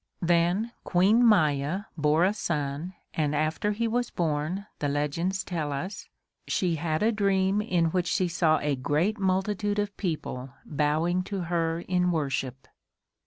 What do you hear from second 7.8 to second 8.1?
which